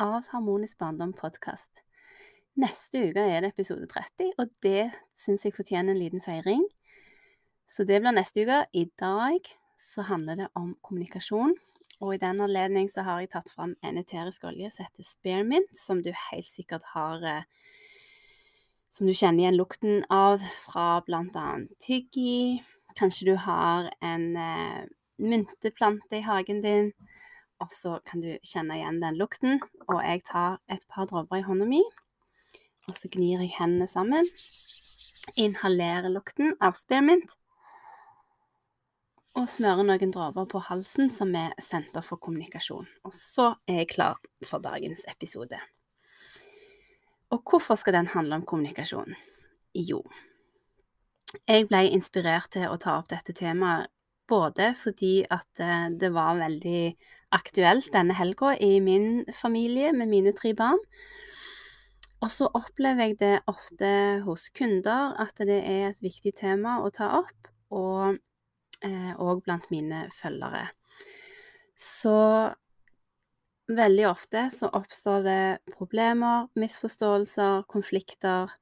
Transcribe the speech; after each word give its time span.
av 0.00 0.24
Harmonisk 0.32 0.78
barndom 0.80 1.12
podkast. 1.12 1.82
Neste 2.60 3.02
uke 3.10 3.20
er 3.20 3.42
det 3.44 3.50
episode 3.52 3.84
30, 3.90 4.30
og 4.40 4.52
det 4.64 4.88
syns 5.16 5.44
jeg 5.44 5.52
fortjener 5.52 5.92
en 5.92 6.00
liten 6.00 6.24
feiring. 6.24 6.62
Så 7.68 7.84
det 7.84 8.00
blir 8.00 8.16
neste 8.16 8.46
uke. 8.46 8.62
I 8.72 8.86
dag 8.98 9.44
så 9.76 10.06
handler 10.08 10.40
det 10.40 10.48
om 10.56 10.72
kommunikasjon. 10.80 11.52
Og 12.00 12.14
i 12.14 12.20
den 12.22 12.40
anledning 12.40 12.88
så 12.88 13.04
har 13.04 13.20
jeg 13.20 13.32
tatt 13.34 13.52
fram 13.52 13.74
en 13.84 14.00
eterisk 14.00 14.46
olje 14.48 14.72
som 14.72 14.88
heter 14.88 15.04
Spearmint, 15.04 15.68
som 15.76 16.00
du 16.00 16.14
helt 16.30 16.48
sikkert 16.48 16.86
har 16.94 17.20
eh, 17.20 17.44
Som 18.90 19.06
du 19.06 19.14
kjenner 19.14 19.44
igjen 19.44 19.54
lukten 19.54 20.00
av 20.10 20.40
fra 20.64 21.04
annet 21.06 21.68
tyggi. 21.78 22.64
Kanskje 22.98 23.26
du 23.28 23.36
har 23.36 23.92
en 24.00 24.36
eh, 24.36 24.88
mynteplante 25.20 26.16
i 26.16 26.24
hagen 26.26 26.64
din 26.64 26.90
og 27.60 27.72
så 27.74 27.98
kan 28.08 28.22
du 28.24 28.30
kjenne 28.46 28.78
igjen 28.78 29.00
den 29.02 29.18
lukten. 29.20 29.60
Og 29.88 30.00
jeg 30.00 30.24
tar 30.28 30.60
et 30.72 30.86
par 30.88 31.08
dråper 31.10 31.40
i 31.40 31.46
hånda 31.46 31.66
mi, 31.68 31.82
og 32.88 32.96
så 32.96 33.10
gnir 33.12 33.44
jeg 33.44 33.54
hendene 33.58 33.88
sammen. 33.90 34.28
Inhalerer 35.38 36.10
lukten 36.12 36.56
av 36.64 36.78
spearmint. 36.78 37.36
Og 39.38 39.46
smører 39.46 39.86
noen 39.86 40.10
dråper 40.10 40.48
på 40.50 40.62
halsen, 40.66 41.12
som 41.14 41.30
er 41.38 41.52
senter 41.62 42.02
for 42.02 42.18
kommunikasjon. 42.18 42.88
Og 43.06 43.14
så 43.14 43.52
er 43.70 43.84
jeg 43.84 43.92
klar 43.92 44.18
for 44.42 44.62
dagens 44.64 45.04
episode. 45.12 45.60
Og 47.30 47.44
hvorfor 47.46 47.78
skal 47.78 47.94
den 47.94 48.10
handle 48.10 48.40
om 48.40 48.48
kommunikasjon? 48.48 49.14
Jo, 49.76 50.02
jeg 51.46 51.68
ble 51.70 51.84
inspirert 51.94 52.50
til 52.56 52.66
å 52.66 52.78
ta 52.80 52.96
opp 52.98 53.10
dette 53.12 53.34
temaet 53.36 53.90
både 54.30 54.72
fordi 54.78 55.24
at 55.30 55.62
eh, 55.62 55.88
det 56.00 56.12
var 56.14 56.38
veldig 56.38 56.82
aktuelt 57.36 57.90
denne 57.94 58.16
helga 58.18 58.54
i 58.62 58.78
min 58.82 59.24
familie 59.34 59.92
med 59.96 60.10
mine 60.10 60.32
tre 60.36 60.54
barn. 60.56 60.80
Og 62.20 62.30
så 62.32 62.50
opplever 62.52 63.10
jeg 63.10 63.18
det 63.20 63.36
ofte 63.48 63.90
hos 64.26 64.50
kunder 64.56 65.14
at 65.22 65.40
det 65.48 65.62
er 65.64 65.88
et 65.88 66.02
viktig 66.04 66.34
tema 66.36 66.78
å 66.84 66.90
ta 66.92 67.08
opp, 67.20 67.48
og 67.72 68.18
òg 68.80 69.38
eh, 69.38 69.44
blant 69.46 69.70
mine 69.72 70.04
følgere. 70.12 70.66
Så 71.80 72.16
veldig 73.70 74.06
ofte 74.10 74.48
så 74.52 74.68
oppstår 74.76 75.24
det 75.24 75.42
problemer, 75.76 76.50
misforståelser, 76.60 77.64
konflikter 77.70 78.52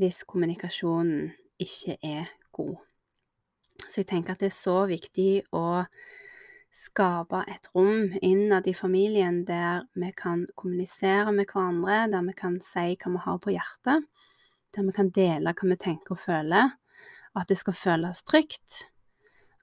hvis 0.00 0.24
kommunikasjonen 0.28 1.30
ikke 1.62 1.96
er 2.02 2.32
god. 2.52 2.76
Så 3.88 4.02
jeg 4.02 4.10
tenker 4.10 4.34
at 4.34 4.42
det 4.42 4.50
er 4.50 4.56
så 4.56 4.84
viktig 4.90 5.44
å 5.54 5.84
skape 6.74 7.44
et 7.50 7.68
rom 7.74 8.08
innad 8.24 8.66
i 8.66 8.74
familien 8.74 9.44
der 9.46 9.84
vi 9.94 10.10
kan 10.16 10.42
kommunisere 10.58 11.30
med 11.32 11.46
hverandre, 11.46 12.08
der 12.10 12.24
vi 12.26 12.34
kan 12.38 12.56
si 12.62 12.96
hva 12.98 13.12
vi 13.12 13.22
har 13.26 13.38
på 13.42 13.54
hjertet, 13.54 14.08
der 14.74 14.88
vi 14.88 14.96
kan 14.96 15.12
dele 15.14 15.54
hva 15.54 15.70
vi 15.70 15.78
tenker 15.78 16.16
og 16.16 16.22
føler, 16.24 16.72
at 17.34 17.50
det 17.50 17.58
skal 17.60 17.78
føles 17.78 18.24
trygt. 18.26 18.88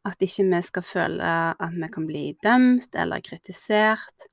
At 0.07 0.23
ikke 0.23 0.47
vi 0.49 0.61
skal 0.65 0.85
føle 0.85 1.33
at 1.51 1.75
vi 1.75 1.89
kan 1.93 2.07
bli 2.07 2.23
dømt 2.43 2.95
eller 2.97 3.21
kritisert. 3.21 4.29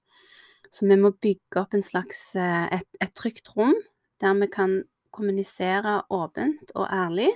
Så 0.70 0.86
vi 0.86 0.96
må 1.00 1.10
bygge 1.12 1.60
opp 1.60 1.74
slags, 1.82 2.36
eh, 2.36 2.68
et, 2.78 2.88
et 3.00 3.12
trygt 3.16 3.56
rom 3.56 3.74
der 4.20 4.34
vi 4.38 4.48
kan 4.52 4.82
kommunisere 5.10 6.02
åpent 6.12 6.72
og 6.74 6.86
ærlig 6.92 7.30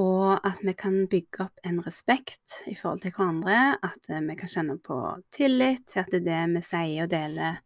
og 0.00 0.40
at 0.42 0.62
vi 0.66 0.74
kan 0.74 1.04
bygge 1.10 1.44
opp 1.44 1.60
en 1.66 1.78
respekt 1.84 2.60
i 2.66 2.74
forhold 2.74 3.04
til 3.04 3.14
hverandre. 3.14 3.76
At 3.82 4.10
eh, 4.10 4.24
vi 4.26 4.34
kan 4.38 4.50
kjenne 4.50 4.78
på 4.82 4.98
tillit 5.34 5.86
til 5.92 6.02
at 6.02 6.18
det 6.24 6.40
vi 6.56 6.64
sier 6.66 7.06
og 7.06 7.12
deler, 7.12 7.62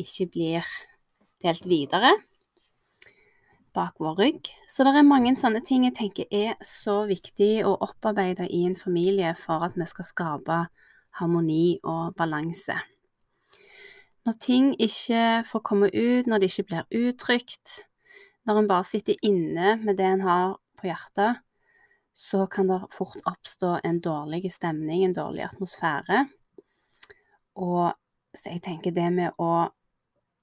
ikke 0.00 0.28
blir 0.32 0.68
delt 1.42 1.66
videre 1.68 2.14
bak 3.72 3.96
vår 4.00 4.18
rygg. 4.20 4.48
Så 4.68 4.84
det 4.84 4.94
er 4.96 5.06
mange 5.06 5.32
sånne 5.40 5.62
ting 5.64 5.86
jeg 5.86 5.96
tenker 5.96 6.28
er 6.28 6.56
så 6.66 7.02
viktig 7.08 7.64
å 7.66 7.74
opparbeide 7.84 8.48
i 8.52 8.64
en 8.68 8.76
familie 8.78 9.32
for 9.38 9.64
at 9.66 9.76
vi 9.78 9.86
skal 9.88 10.08
skape 10.08 10.58
harmoni 11.20 11.78
og 11.82 12.16
balanse. 12.18 12.76
Når 14.22 14.36
ting 14.38 14.68
ikke 14.78 15.42
får 15.48 15.64
komme 15.66 15.88
ut, 15.90 16.28
når 16.28 16.42
det 16.42 16.52
ikke 16.52 16.68
blir 16.68 17.08
uttrykt, 17.08 17.80
når 18.46 18.60
en 18.60 18.68
bare 18.70 18.86
sitter 18.86 19.18
inne 19.26 19.76
med 19.82 19.98
det 19.98 20.06
en 20.06 20.26
har 20.26 20.54
på 20.78 20.90
hjertet, 20.90 21.42
så 22.12 22.46
kan 22.46 22.68
det 22.68 22.80
fort 22.92 23.20
oppstå 23.28 23.78
en 23.84 24.00
dårlig 24.00 24.52
stemning, 24.52 25.04
en 25.04 25.16
dårlig 25.16 25.46
atmosfære. 25.46 26.26
Og 27.60 27.92
så 28.36 28.52
jeg 28.52 28.62
tenker 28.64 28.94
det 28.96 29.08
med 29.12 29.38
å 29.40 29.68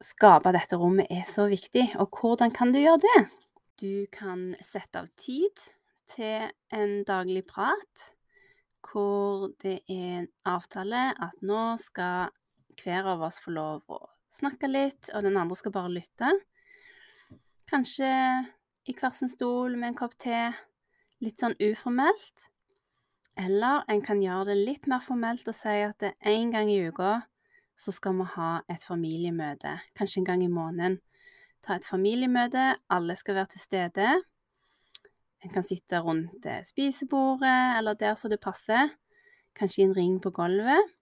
skape 0.03 0.53
dette 0.55 0.77
rommet 0.79 1.09
er 1.11 1.25
så 1.27 1.47
viktig. 1.51 1.91
Og 2.01 2.09
hvordan 2.21 2.53
kan 2.55 2.73
du 2.73 2.79
gjøre 2.81 3.01
det? 3.05 3.19
Du 3.79 4.05
kan 4.11 4.53
sette 4.61 5.03
av 5.03 5.09
tid 5.19 5.69
til 6.09 6.49
en 6.73 7.01
daglig 7.07 7.45
prat 7.47 8.09
hvor 8.89 9.49
det 9.61 9.81
er 9.91 10.21
en 10.21 10.29
avtale 10.47 11.09
at 11.19 11.41
nå 11.45 11.75
skal 11.81 12.31
hver 12.79 13.09
av 13.11 13.25
oss 13.27 13.39
få 13.43 13.51
lov 13.53 13.83
å 13.91 13.99
snakke 14.31 14.69
litt, 14.69 15.09
og 15.13 15.25
den 15.25 15.37
andre 15.37 15.57
skal 15.59 15.73
bare 15.75 15.91
lytte. 15.91 16.29
Kanskje 17.69 18.09
i 18.89 18.95
hver 18.95 19.13
sin 19.13 19.31
stol 19.31 19.75
med 19.75 19.91
en 19.91 19.99
kopp 19.99 20.15
te, 20.21 20.47
litt 21.23 21.41
sånn 21.41 21.57
uformelt. 21.59 22.49
Eller 23.39 23.85
en 23.91 24.01
kan 24.03 24.21
gjøre 24.23 24.51
det 24.51 24.57
litt 24.59 24.87
mer 24.91 25.03
formelt 25.03 25.47
og 25.47 25.55
si 25.55 25.75
at 25.85 26.03
en 26.09 26.51
gang 26.51 26.71
i 26.71 26.81
uka 26.89 27.19
så 27.79 27.93
skal 27.95 28.17
vi 28.17 28.25
ha 28.33 28.49
et 28.67 28.83
familiemøte, 28.83 29.77
kanskje 29.95 30.19
en 30.19 30.27
gang 30.27 30.43
i 30.43 30.51
måneden. 30.51 30.97
Ta 31.63 31.77
et 31.79 31.87
familiemøte, 31.87 32.73
alle 32.91 33.15
skal 33.15 33.37
være 33.39 33.53
til 33.53 33.63
stede. 33.63 34.07
En 35.39 35.53
kan 35.53 35.63
sitte 35.63 36.01
rundt 36.03 36.47
spisebordet 36.67 37.77
eller 37.79 37.95
der 37.95 38.17
som 38.19 38.31
det 38.31 38.41
passer, 38.43 38.91
kanskje 39.55 39.83
i 39.83 39.87
en 39.87 39.95
ring 39.95 40.17
på 40.19 40.33
gulvet. 40.35 40.95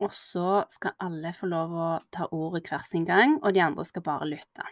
Og 0.00 0.14
så 0.16 0.62
skal 0.72 0.96
alle 1.02 1.34
få 1.36 1.50
lov 1.50 1.74
å 1.74 1.88
ta 2.14 2.28
ordet 2.32 2.70
hver 2.70 2.86
sin 2.86 3.04
gang, 3.04 3.36
og 3.42 3.52
de 3.52 3.60
andre 3.60 3.84
skal 3.84 4.06
bare 4.06 4.30
lytte. 4.30 4.64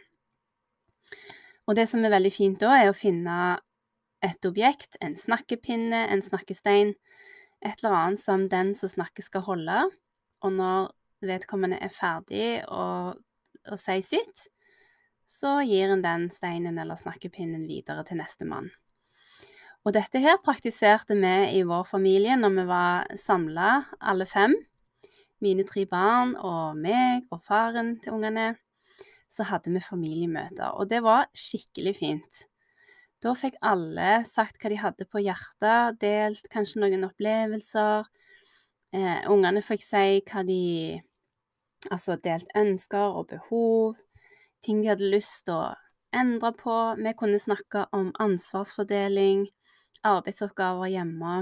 Og 1.69 1.77
det 1.77 1.85
som 1.91 2.05
er 2.05 2.15
veldig 2.15 2.33
fint 2.33 2.63
da, 2.63 2.79
er 2.79 2.89
å 2.89 2.97
finne 2.97 3.59
et 4.25 4.49
objekt, 4.49 4.97
en 5.01 5.17
snakkepinne, 5.17 6.07
en 6.11 6.23
snakkestein, 6.23 6.95
et 7.63 7.83
eller 7.83 7.97
annet 7.97 8.23
som 8.23 8.47
den 8.51 8.75
som 8.79 8.91
snakker 8.91 9.27
skal 9.27 9.45
holde, 9.47 9.85
og 10.43 10.55
når 10.55 10.91
vedkommende 11.27 11.79
er 11.83 11.93
ferdig 11.93 12.49
å, 12.71 13.15
si 13.77 13.99
sitt, 14.07 14.47
så 15.29 15.59
gir 15.67 15.93
en 15.93 16.05
den 16.05 16.29
steinen 16.33 16.79
eller 16.81 16.97
snakkepinnen 16.97 17.67
videre 17.69 18.05
til 18.07 18.21
nestemann. 18.23 18.71
Og 19.87 19.95
dette 19.95 20.21
her 20.23 20.39
praktiserte 20.45 21.17
vi 21.19 21.35
i 21.59 21.65
vår 21.67 21.85
familie 21.89 22.37
når 22.39 22.55
vi 22.57 22.65
var 22.69 23.19
samla, 23.19 23.71
alle 24.01 24.27
fem. 24.29 24.55
Mine 25.45 25.67
tre 25.69 25.85
barn 25.87 26.35
og 26.37 26.79
meg 26.81 27.29
og 27.35 27.43
faren 27.45 27.97
til 28.03 28.17
ungene. 28.17 28.55
Så 29.29 29.45
hadde 29.45 29.71
vi 29.75 29.85
familiemøter, 29.85 30.73
og 30.73 30.89
det 30.89 31.03
var 31.05 31.29
skikkelig 31.37 31.95
fint. 31.99 32.47
Da 33.25 33.33
fikk 33.35 33.57
alle 33.67 34.23
sagt 34.29 34.61
hva 34.63 34.71
de 34.71 34.79
hadde 34.79 35.07
på 35.11 35.23
hjertet, 35.25 35.99
delt 36.03 36.47
kanskje 36.53 36.83
noen 36.85 37.07
opplevelser. 37.09 38.07
Eh, 38.95 39.25
ungene 39.29 39.63
fikk 39.65 39.83
si 39.85 40.21
hva 40.31 40.45
de 40.47 40.65
Altså 41.95 42.17
delt 42.19 42.49
ønsker 42.59 43.15
og 43.17 43.29
behov, 43.31 44.01
ting 44.67 44.81
de 44.83 44.91
hadde 44.91 45.07
lyst 45.13 45.45
til 45.47 45.55
å 45.55 45.77
endre 46.13 46.51
på. 46.59 46.75
Vi 46.99 47.13
kunne 47.17 47.39
snakke 47.41 47.85
om 47.95 48.11
ansvarsfordeling, 48.21 49.47
arbeidsoppgaver 50.05 50.91
hjemme. 50.91 51.37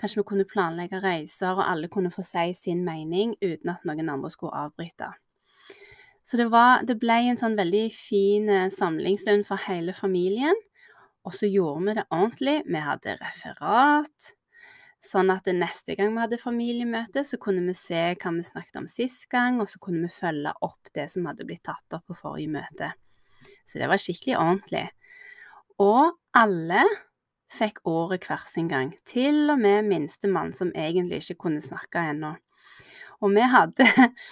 Kanskje 0.00 0.22
vi 0.22 0.26
kunne 0.30 0.48
planlegge 0.48 1.02
reiser, 1.04 1.52
og 1.52 1.66
alle 1.66 1.90
kunne 1.92 2.10
få 2.10 2.24
si 2.24 2.54
sin 2.56 2.80
mening 2.88 3.36
uten 3.42 3.74
at 3.74 3.84
noen 3.84 4.08
andre 4.08 4.32
skulle 4.32 4.56
avbryte. 4.64 5.12
Så 6.24 6.40
det, 6.40 6.48
var, 6.50 6.82
det 6.88 6.96
ble 6.98 7.18
en 7.28 7.38
sånn 7.38 7.58
veldig 7.58 7.86
fin 7.92 8.48
eh, 8.48 8.68
samlingsstund 8.72 9.44
for 9.48 9.60
hele 9.68 9.92
familien. 9.96 10.56
Og 11.26 11.34
så 11.36 11.48
gjorde 11.50 11.84
vi 11.86 11.96
det 11.98 12.06
ordentlig. 12.10 12.60
Vi 12.66 12.84
hadde 12.84 13.16
referat. 13.20 14.30
Sånn 15.00 15.32
at 15.32 15.46
neste 15.56 15.94
gang 15.96 16.12
vi 16.12 16.20
hadde 16.20 16.40
familiemøte, 16.40 17.22
så 17.24 17.38
kunne 17.40 17.62
vi 17.64 17.74
se 17.76 18.00
hva 18.20 18.32
vi 18.36 18.44
snakket 18.44 18.82
om 18.82 18.88
sist 18.90 19.30
gang, 19.32 19.60
og 19.62 19.68
så 19.70 19.80
kunne 19.80 20.04
vi 20.04 20.12
følge 20.12 20.52
opp 20.60 20.90
det 20.96 21.06
som 21.12 21.28
hadde 21.28 21.46
blitt 21.48 21.64
tatt 21.64 21.96
opp 21.96 22.04
på 22.10 22.18
forrige 22.18 22.52
møte. 22.52 22.90
Så 23.64 23.80
det 23.80 23.88
var 23.88 24.00
skikkelig 24.00 24.36
ordentlig. 24.36 24.84
Og 25.80 26.12
alle 26.36 26.84
fikk 27.50 27.80
ordet 27.88 28.20
hver 28.28 28.44
sin 28.44 28.68
gang, 28.70 28.92
til 29.08 29.48
og 29.50 29.58
med 29.62 29.88
minstemann, 29.88 30.52
som 30.52 30.74
egentlig 30.76 31.22
ikke 31.24 31.46
kunne 31.46 31.64
snakke 31.64 32.04
ennå. 32.12 32.34
Og 33.24 33.32
vi 33.34 33.46
hadde, 33.54 33.88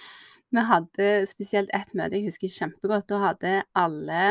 vi 0.53 0.67
hadde 0.69 1.09
spesielt 1.29 1.73
ett 1.75 1.97
møte 1.97 2.17
jeg 2.17 2.29
husker 2.29 2.53
kjempegodt. 2.53 3.09
Da 3.09 3.23
hadde 3.25 3.55
alle, 3.77 4.23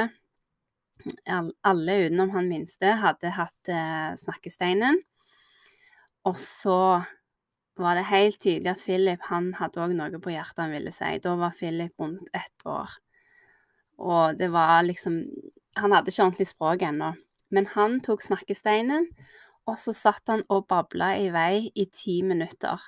alle 1.63 1.95
utenom 2.07 2.33
han 2.35 2.49
minste 2.51 2.97
hadde 3.03 3.33
hatt 3.37 3.71
eh, 3.73 4.13
snakkesteinen. 4.19 5.01
Og 6.29 6.39
så 6.43 6.79
var 7.79 7.95
det 7.95 8.09
helt 8.11 8.41
tydelig 8.43 8.73
at 8.73 8.83
Philip 8.83 9.27
han 9.31 9.53
hadde 9.59 9.81
òg 9.83 9.95
noe 9.97 10.21
på 10.23 10.33
hjertet 10.35 10.65
han 10.65 10.75
ville 10.75 10.93
si. 10.95 11.13
Da 11.23 11.37
var 11.39 11.55
Philip 11.57 11.95
rundt 12.01 12.31
ett 12.35 12.67
år. 12.67 12.91
Og 13.99 14.39
det 14.39 14.51
var 14.55 14.83
liksom 14.87 15.25
Han 15.79 15.93
hadde 15.93 16.11
ikke 16.11 16.25
ordentlig 16.25 16.47
språk 16.49 16.83
ennå. 16.83 17.13
Men 17.55 17.67
han 17.71 18.01
tok 18.03 18.23
snakkesteinen, 18.25 19.05
og 19.69 19.77
så 19.79 19.93
satt 19.95 20.27
han 20.27 20.43
og 20.51 20.65
babla 20.67 21.13
i 21.21 21.29
vei 21.31 21.69
i 21.71 21.85
ti 21.87 22.17
minutter. 22.27 22.83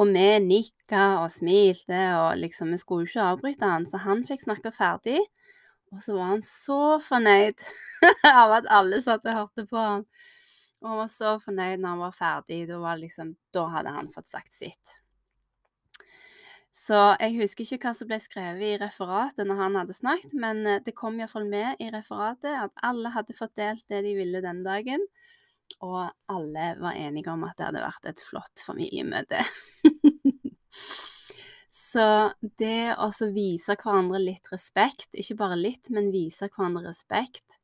Og 0.00 0.08
vi 0.08 0.24
nikka 0.40 1.20
og 1.20 1.28
smilte, 1.30 2.00
og 2.16 2.38
liksom 2.40 2.72
Vi 2.72 2.78
skulle 2.80 3.04
jo 3.04 3.10
ikke 3.10 3.26
avbryte 3.28 3.68
han, 3.68 3.84
så 3.84 4.00
han 4.06 4.24
fikk 4.24 4.46
snakka 4.46 4.72
ferdig. 4.72 5.20
Og 5.92 6.00
så 6.02 6.16
var 6.16 6.32
han 6.32 6.42
så 6.44 6.98
fornøyd 7.04 7.60
av 8.42 8.56
at 8.58 8.68
alle 8.72 9.00
satt 9.04 9.26
og 9.28 9.38
hørte 9.42 9.66
på 9.68 9.80
han. 9.80 10.06
Og 10.82 10.88
han 10.88 11.00
var 11.04 11.10
så 11.12 11.36
fornøyd 11.42 11.78
når 11.78 11.94
han 11.94 12.04
var 12.06 12.16
ferdig. 12.16 12.60
Da, 12.70 12.80
var 12.82 13.00
liksom, 13.00 13.36
da 13.54 13.66
hadde 13.76 13.94
han 13.94 14.10
fått 14.12 14.30
sagt 14.30 14.56
sitt. 14.56 14.98
Så 16.72 16.96
jeg 17.20 17.36
husker 17.36 17.66
ikke 17.66 17.90
hva 17.90 17.92
som 17.94 18.08
ble 18.08 18.16
skrevet 18.22 18.64
i 18.64 18.78
referatet 18.80 19.44
når 19.44 19.58
han 19.60 19.74
hadde 19.76 19.96
snakket, 19.96 20.32
men 20.32 20.64
eh, 20.64 20.80
det 20.80 20.94
kom 20.96 21.18
iallfall 21.20 21.44
med 21.44 21.82
i 21.84 21.90
referatet 21.92 22.48
at 22.56 22.72
alle 22.88 23.12
hadde 23.12 23.36
fått 23.36 23.58
delt 23.60 23.84
det 23.92 24.00
de 24.06 24.14
ville 24.16 24.40
den 24.40 24.64
dagen. 24.64 25.04
Og 25.84 26.08
alle 26.32 26.72
var 26.80 26.96
enige 26.96 27.32
om 27.32 27.44
at 27.44 27.58
det 27.58 27.68
hadde 27.68 27.84
vært 27.84 28.08
et 28.08 28.24
flott 28.24 28.64
familiemøte. 28.64 29.44
Så 31.92 32.04
det 32.60 32.94
å 32.96 33.10
vise 33.34 33.74
hverandre 33.76 34.20
litt 34.22 34.48
respekt, 34.52 35.10
ikke 35.12 35.36
bare 35.42 35.58
litt, 35.58 35.90
men 35.92 36.12
vise 36.14 36.48
hverandre 36.48 36.86
respekt, 36.86 37.58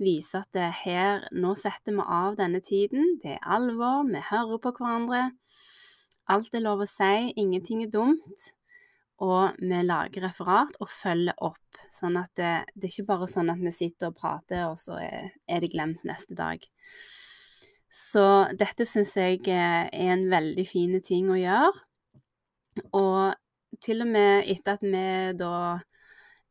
vise 0.00 0.40
at 0.42 0.50
det 0.56 0.68
her 0.82 1.26
Nå 1.32 1.54
setter 1.56 1.96
vi 1.96 2.04
av 2.04 2.36
denne 2.36 2.60
tiden. 2.64 3.18
Det 3.22 3.36
er 3.38 3.50
alvor. 3.56 4.04
Vi 4.08 4.20
hører 4.30 4.60
på 4.60 4.72
hverandre. 4.76 5.22
Alt 6.30 6.54
er 6.54 6.64
lov 6.64 6.84
å 6.84 6.88
si. 6.88 7.30
Ingenting 7.40 7.84
er 7.84 7.92
dumt. 7.92 8.50
Og 9.20 9.56
vi 9.60 9.80
lager 9.84 10.24
referat 10.24 10.76
og 10.80 10.92
følger 10.92 11.36
opp. 11.44 11.80
Sånn 11.92 12.16
at 12.20 12.32
det, 12.40 12.52
det 12.74 12.88
er 12.88 12.94
ikke 12.94 13.10
bare 13.12 13.28
sånn 13.28 13.52
at 13.52 13.60
vi 13.60 13.72
sitter 13.76 14.08
og 14.08 14.16
prater, 14.16 14.64
og 14.70 14.78
så 14.80 14.96
er, 15.00 15.34
er 15.44 15.60
det 15.60 15.72
glemt 15.74 16.04
neste 16.08 16.36
dag. 16.36 16.64
Så 17.90 18.24
dette 18.56 18.86
syns 18.88 19.12
jeg 19.18 19.42
er 19.52 19.90
en 19.92 20.24
veldig 20.32 20.64
fin 20.68 20.96
ting 21.04 21.28
å 21.32 21.38
gjøre. 21.40 21.86
Og 22.96 23.36
til 23.78 24.02
og 24.04 24.10
med 24.10 24.50
etter 24.50 24.78
at 24.78 24.84
vi 24.84 25.06
da 25.38 25.54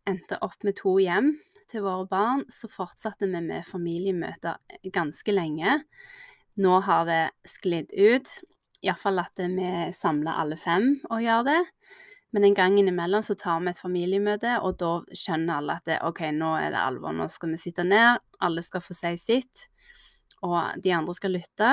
endte 0.09 0.39
opp 0.45 0.63
med 0.65 0.77
to 0.79 0.95
hjem, 1.01 1.33
til 1.69 1.83
våre 1.85 2.07
barn, 2.09 2.45
så 2.49 2.69
fortsatte 2.71 3.27
vi 3.29 3.41
med 3.45 3.67
familiemøter 3.67 4.57
ganske 4.93 5.33
lenge. 5.33 5.81
Nå 6.59 6.79
har 6.87 7.05
det 7.05 7.23
sklidd 7.47 7.93
ut, 7.93 8.31
iallfall 8.81 9.21
at 9.21 9.41
vi 9.43 9.71
samler 9.95 10.39
alle 10.41 10.57
fem 10.59 10.95
og 11.11 11.21
gjør 11.23 11.45
det. 11.47 11.59
Men 12.33 12.45
en 12.45 12.57
gang 12.57 12.77
innimellom 12.77 13.23
så 13.25 13.33
tar 13.37 13.61
vi 13.63 13.71
et 13.71 13.81
familiemøte, 13.81 14.59
og 14.61 14.77
da 14.81 14.91
skjønner 15.17 15.59
alle 15.59 15.77
at 15.79 15.87
det, 15.89 15.97
OK, 16.05 16.21
nå 16.35 16.51
er 16.59 16.73
det 16.75 16.81
alvor, 16.81 17.15
nå 17.15 17.25
skal 17.31 17.55
vi 17.55 17.61
sitte 17.61 17.85
ned, 17.87 18.21
alle 18.45 18.61
skal 18.65 18.83
få 18.85 18.97
si 18.97 19.15
sitt, 19.17 19.65
og 20.45 20.77
de 20.83 20.93
andre 20.93 21.15
skal 21.17 21.33
lytte. 21.37 21.71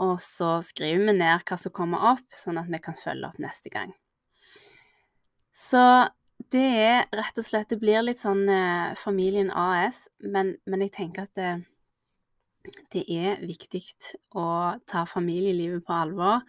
Og 0.00 0.16
så 0.24 0.56
skriver 0.64 1.10
vi 1.10 1.16
ned 1.20 1.44
hva 1.44 1.58
som 1.60 1.74
kommer 1.74 2.12
opp, 2.14 2.28
sånn 2.32 2.60
at 2.60 2.70
vi 2.70 2.80
kan 2.80 2.96
følge 2.96 3.28
opp 3.28 3.40
neste 3.42 3.72
gang. 3.72 3.92
Så 5.58 5.82
det 6.52 6.66
er 6.78 7.08
rett 7.18 7.40
og 7.40 7.46
slett 7.46 7.72
Det 7.72 7.80
blir 7.82 8.04
litt 8.04 8.20
sånn 8.20 8.44
eh, 8.52 8.94
Familien 8.98 9.50
AS, 9.50 10.06
men, 10.22 10.54
men, 10.68 10.84
jeg 10.86 10.94
tenker 10.94 11.26
at 11.26 11.34
det, 11.34 11.50
det 12.94 13.02
er 13.10 13.42
viktig 13.42 13.82
å 14.38 14.46
ta 14.86 15.02
familielivet 15.08 15.82
på 15.86 15.96
alvor. 15.96 16.44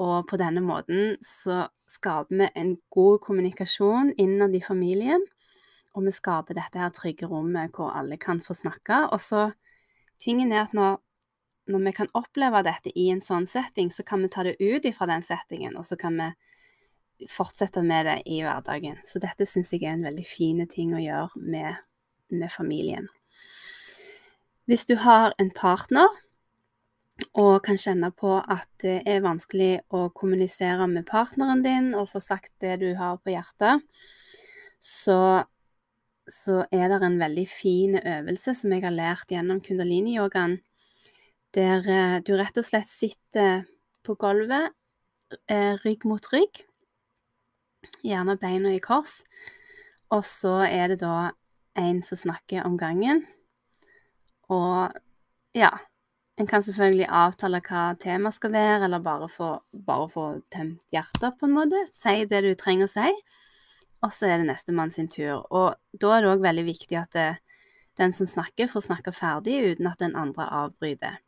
Og 0.00 0.24
på 0.28 0.38
denne 0.40 0.62
måten 0.64 1.18
så 1.20 1.66
skaper 1.88 2.38
vi 2.38 2.48
en 2.56 2.72
god 2.94 3.20
kommunikasjon 3.26 4.14
innad 4.22 4.56
i 4.56 4.62
familien. 4.64 5.24
Og 5.92 6.06
vi 6.06 6.14
skaper 6.16 6.56
dette 6.56 6.80
her 6.80 6.92
trygge 6.96 7.28
rommet 7.28 7.74
hvor 7.76 7.92
alle 7.92 8.16
kan 8.16 8.40
få 8.40 8.56
snakke. 8.56 9.04
Og 9.12 9.20
så 9.20 9.50
tingen 10.22 10.54
er 10.54 10.64
at 10.64 10.76
når, 10.76 10.96
når 11.68 11.84
vi 11.84 11.94
kan 11.98 12.12
oppleve 12.16 12.64
dette 12.64 12.94
i 12.96 13.10
en 13.12 13.20
sånn 13.20 13.44
setting, 13.50 13.92
så 13.92 14.06
kan 14.08 14.24
vi 14.24 14.32
ta 14.32 14.46
det 14.46 14.56
ut 14.62 14.88
ifra 14.88 15.10
den 15.10 15.26
settingen, 15.26 15.76
og 15.76 15.84
så 15.84 16.00
kan 16.00 16.16
vi 16.16 16.30
fortsette 17.30 17.82
med 17.86 18.06
det 18.08 18.18
i 18.30 18.40
hverdagen. 18.44 18.98
Så 19.06 19.20
dette 19.22 19.46
syns 19.48 19.72
jeg 19.74 19.84
er 19.84 19.96
en 19.96 20.06
veldig 20.06 20.24
fin 20.26 20.62
ting 20.70 20.94
å 20.94 21.02
gjøre 21.02 21.42
med, 21.42 21.82
med, 22.32 22.50
familien. 22.52 23.08
Hvis 24.70 24.86
du 24.86 24.96
har 25.02 25.34
en 25.42 25.50
partner 25.54 26.08
og 27.38 27.62
kan 27.66 27.78
kjenne 27.78 28.10
på 28.14 28.38
at 28.40 28.68
det 28.82 29.02
er 29.08 29.24
vanskelig 29.24 29.82
å 29.94 30.08
kommunisere 30.14 30.86
med 30.90 31.06
partneren 31.08 31.62
din 31.64 31.92
og 31.94 32.10
få 32.10 32.22
sagt 32.22 32.52
det 32.62 32.78
du 32.82 32.92
har 32.98 33.18
på 33.22 33.34
hjertet, 33.34 33.82
så, 34.82 35.44
så 36.26 36.62
er 36.74 36.88
det 36.90 37.02
en 37.06 37.20
veldig 37.20 37.46
fin 37.50 37.98
øvelse 38.00 38.56
som 38.58 38.74
jeg 38.74 38.86
har 38.86 38.94
lært 38.94 39.30
gjennom 39.30 39.62
kundalini-yogaen, 39.62 40.58
der 41.54 41.86
eh, 41.86 42.18
du 42.24 42.34
rett 42.38 42.58
og 42.58 42.66
slett 42.66 42.90
sitter 42.90 43.66
på 44.02 44.16
gulvet, 44.18 44.72
eh, 45.52 45.76
rygg 45.84 46.06
mot 46.08 46.26
rygg, 46.32 46.64
gjerne 48.02 48.38
beina 48.40 48.72
i 48.74 48.82
kors. 48.82 49.20
Og 50.12 50.24
så 50.26 50.60
er 50.66 50.92
det 50.92 51.00
da 51.02 51.32
en 51.78 52.02
som 52.04 52.20
snakker 52.20 52.66
om 52.66 52.76
gangen. 52.80 53.24
Og 54.52 54.92
ja 55.56 55.70
En 56.40 56.46
kan 56.48 56.62
selvfølgelig 56.64 57.06
avtale 57.12 57.58
hva 57.60 57.80
temaet 58.00 58.34
skal 58.34 58.54
være, 58.54 58.86
eller 58.86 59.02
bare 59.04 59.26
få, 59.28 59.50
bare 59.86 60.06
få 60.08 60.22
tømt 60.50 60.80
hjertet, 60.90 61.34
på 61.38 61.44
en 61.44 61.52
måte. 61.52 61.82
Si 61.92 62.24
det 62.24 62.40
du 62.40 62.54
trenger 62.56 62.88
å 62.88 62.90
si. 62.90 63.10
Og 64.00 64.14
så 64.16 64.30
er 64.30 64.40
det 64.40 64.48
nestemann 64.48 64.90
sin 64.90 65.10
tur. 65.12 65.44
Og 65.52 65.76
da 65.92 66.14
er 66.16 66.24
det 66.24 66.30
òg 66.32 66.46
veldig 66.46 66.64
viktig 66.64 66.98
at 66.98 67.12
det, 67.12 67.26
den 68.00 68.16
som 68.16 68.26
snakker, 68.26 68.70
får 68.72 68.86
snakke 68.88 69.12
ferdig 69.12 69.58
uten 69.74 69.90
at 69.92 70.00
den 70.00 70.16
andre 70.16 70.48
avbryter. 70.62 71.20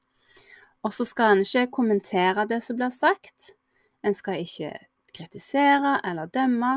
Og 0.85 0.97
så 0.97 1.05
skal 1.05 1.37
en 1.37 1.45
ikke 1.45 1.69
kommentere 1.83 2.49
det 2.49 2.63
som 2.65 2.81
blir 2.81 2.93
sagt. 2.93 3.53
En 4.01 4.17
skal 4.17 4.41
ikke 4.41 4.73
kritisere 5.15 5.99
eller 6.05 6.31
dømme. 6.33 6.75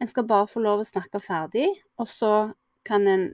En 0.00 0.08
skal 0.08 0.28
bare 0.28 0.48
få 0.48 0.62
lov 0.64 0.80
å 0.82 0.88
snakke 0.88 1.20
ferdig, 1.20 1.68
og 2.00 2.08
så 2.08 2.32
kan 2.88 3.06
en 3.08 3.28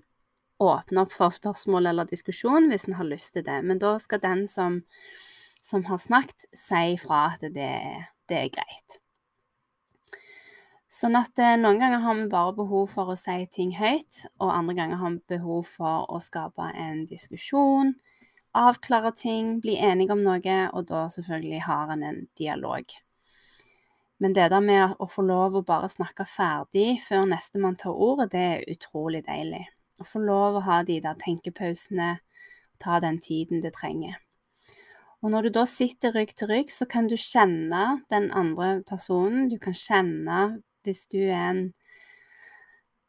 åpne 0.59 1.05
opp 1.05 1.13
for 1.13 1.35
spørsmål 1.35 1.91
eller 1.91 2.09
diskusjon 2.09 2.71
hvis 2.71 2.89
en 2.89 2.99
har 2.99 3.09
lyst 3.09 3.35
til 3.37 3.45
det. 3.47 3.59
Men 3.63 3.81
da 3.83 3.97
skal 4.03 4.23
den 4.23 4.47
som, 4.51 4.81
som 5.63 5.85
har 5.91 6.01
snakket, 6.03 6.49
si 6.57 6.83
ifra 6.95 7.27
at 7.35 7.45
det, 7.45 7.73
det, 8.31 8.41
er 8.41 8.53
greit. 8.55 8.99
Sånn 10.89 11.19
at 11.19 11.39
eh, 11.43 11.57
noen 11.61 11.81
ganger 11.83 12.05
har 12.05 12.17
vi 12.17 12.29
bare 12.33 12.57
behov 12.57 12.89
for 12.95 13.13
å 13.13 13.19
si 13.21 13.41
ting 13.53 13.75
høyt, 13.77 14.25
og 14.41 14.55
andre 14.55 14.77
ganger 14.79 15.03
har 15.03 15.17
vi 15.17 15.37
behov 15.37 15.67
for 15.77 16.07
å 16.09 16.21
skape 16.23 16.71
en 16.73 17.03
diskusjon, 17.11 17.93
avklare 18.57 19.13
ting, 19.13 19.59
bli 19.61 19.77
enige 19.77 20.15
om 20.17 20.23
noe, 20.25 20.61
og 20.73 20.87
da 20.89 21.07
selvfølgelig 21.13 21.67
har 21.67 21.93
en 21.93 22.07
en 22.07 22.23
dialog. 22.39 22.97
Men 24.19 24.33
det 24.33 24.49
der 24.49 24.63
med 24.65 24.97
å 24.99 25.09
få 25.11 25.23
lov 25.27 25.59
å 25.59 25.65
bare 25.67 25.89
snakke 25.93 26.25
ferdig 26.29 27.01
før 27.05 27.27
nestemann 27.29 27.77
tar 27.77 27.93
ordet, 27.93 28.31
det 28.33 28.45
er 28.53 28.69
utrolig 28.73 29.25
deilig. 29.27 29.67
Å 30.01 30.05
få 30.05 30.23
lov 30.25 30.57
å 30.57 30.65
ha 30.65 30.83
de 30.85 31.01
der 31.05 31.19
tenkepausene, 31.21 32.17
ta 32.81 33.01
den 33.01 33.21
tiden 33.21 33.61
det 33.65 33.75
trenger. 33.77 34.17
Og 35.25 35.33
når 35.33 35.47
du 35.47 35.55
da 35.57 35.65
sitter 35.69 36.13
rygg 36.15 36.35
til 36.37 36.49
rygg, 36.53 36.71
så 36.73 36.87
kan 36.89 37.09
du 37.09 37.17
kjenne 37.17 38.03
den 38.13 38.29
andre 38.37 38.83
personen. 38.89 39.49
Du 39.51 39.57
kan 39.59 39.77
kjenne 39.77 40.41
hvis 40.87 41.07
du 41.13 41.19
er 41.25 41.49
en 41.51 41.63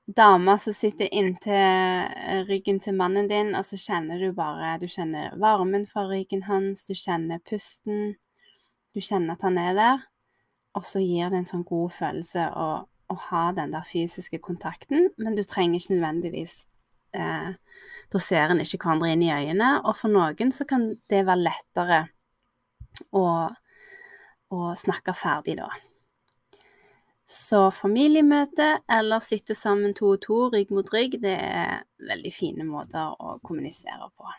dame 0.08 0.56
som 0.58 0.74
sitter 0.74 1.12
inntil 1.12 2.44
ryggen 2.48 2.80
til 2.84 2.96
mannen 2.96 3.28
din, 3.30 3.54
og 3.56 3.68
så 3.68 3.80
kjenner 3.80 4.24
du 4.24 4.32
bare 4.36 4.78
Du 4.80 4.88
kjenner 4.88 5.36
varmen 5.40 5.86
fra 5.86 6.08
ryggen 6.08 6.48
hans, 6.48 6.86
du 6.88 6.96
kjenner 6.96 7.44
pusten, 7.44 8.16
du 8.96 9.04
kjenner 9.04 9.36
at 9.36 9.44
han 9.46 9.60
er 9.62 9.76
der. 9.78 10.08
Og 10.78 10.86
så 10.86 11.02
gir 11.02 11.32
det 11.32 11.42
en 11.42 11.50
sånn 11.50 11.66
god 11.68 11.94
følelse 11.96 12.48
å, 12.54 12.68
å 12.86 13.20
ha 13.30 13.44
den 13.58 13.74
der 13.74 13.86
fysiske 13.88 14.40
kontakten, 14.44 15.10
men 15.18 15.38
du 15.38 15.44
trenger 15.48 15.80
ikke 15.80 15.96
nødvendigvis 15.96 16.60
eh, 17.18 17.56
Da 18.14 18.22
ser 18.22 18.54
en 18.54 18.62
ikke 18.64 18.80
hverandre 18.84 19.10
inn 19.12 19.26
i 19.26 19.34
øynene, 19.34 19.72
og 19.84 19.98
for 20.00 20.14
noen 20.14 20.54
så 20.54 20.68
kan 20.70 20.92
det 21.10 21.26
være 21.28 21.48
lettere 21.50 22.00
å, 23.12 23.26
å 24.54 24.72
snakke 24.80 25.16
ferdig, 25.18 25.58
da. 25.60 25.72
Så 27.28 27.66
familiemøte 27.76 28.70
eller 28.88 29.20
sitte 29.20 29.56
sammen 29.58 29.92
to 29.98 30.14
og 30.14 30.22
to, 30.24 30.38
rygg 30.54 30.70
mot 30.72 30.88
rygg, 30.94 31.18
det 31.20 31.36
er 31.36 31.82
veldig 32.08 32.32
fine 32.32 32.68
måter 32.70 33.18
å 33.20 33.36
kommunisere 33.44 34.08
på. 34.16 34.32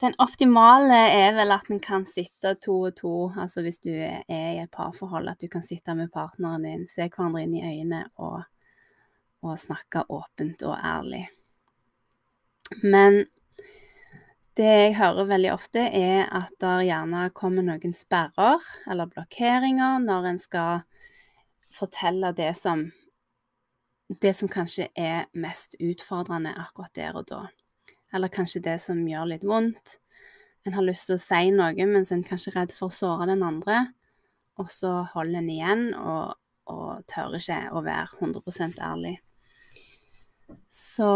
Den 0.00 0.12
optimale 0.20 0.96
er 1.08 1.30
vel 1.38 1.54
at 1.54 1.70
en 1.72 1.80
kan 1.80 2.02
sitte 2.08 2.52
to 2.60 2.74
og 2.90 2.96
to, 2.98 3.12
altså 3.40 3.62
hvis 3.64 3.80
du 3.80 3.92
er 3.94 4.20
i 4.28 4.60
et 4.60 4.72
parforhold, 4.72 5.30
at 5.32 5.40
du 5.40 5.48
kan 5.48 5.64
sitte 5.64 5.94
med 5.96 6.12
partneren 6.12 6.66
din, 6.66 6.84
se 6.88 7.06
hverandre 7.08 7.46
inn 7.46 7.54
i 7.56 7.64
øynene 7.64 8.02
og, 8.20 8.42
og 9.40 9.56
snakke 9.56 10.04
åpent 10.12 10.66
og 10.68 10.76
ærlig. 10.76 11.22
Men 12.82 13.22
det 14.56 14.68
jeg 14.68 14.94
hører 15.00 15.30
veldig 15.32 15.52
ofte, 15.52 15.80
er 15.80 16.28
at 16.28 16.52
det 16.60 16.88
gjerne 16.90 17.26
kommer 17.36 17.64
noen 17.64 17.96
sperrer 17.96 18.68
eller 18.90 19.08
blokkeringer 19.08 20.00
når 20.04 20.30
en 20.30 20.40
skal 20.40 20.84
fortelle 21.72 22.36
det 22.36 22.52
som 22.56 22.90
det 24.22 24.32
som 24.38 24.48
kanskje 24.48 24.86
er 24.94 25.24
mest 25.34 25.74
utfordrende 25.82 26.52
akkurat 26.54 26.94
der 26.94 27.16
og 27.18 27.26
da. 27.28 27.40
Eller 28.14 28.32
kanskje 28.32 28.62
det 28.64 28.78
som 28.82 29.02
gjør 29.08 29.32
litt 29.32 29.46
vondt. 29.46 29.98
En 30.66 30.74
har 30.74 30.86
lyst 30.86 31.08
til 31.08 31.16
å 31.16 31.22
si 31.22 31.52
noe, 31.54 31.86
mens 31.86 32.10
en 32.14 32.24
kanskje 32.26 32.52
er 32.52 32.60
redd 32.60 32.74
for 32.74 32.90
å 32.90 32.94
såre 32.94 33.28
den 33.30 33.44
andre. 33.46 33.84
Og 34.58 34.70
så 34.72 34.92
holder 35.12 35.42
en 35.42 35.52
igjen 35.52 35.86
og, 35.94 36.34
og 36.72 37.04
tør 37.10 37.36
ikke 37.38 37.60
å 37.70 37.82
være 37.86 38.08
100% 38.18 38.82
ærlig. 38.82 39.14
Så 40.72 41.08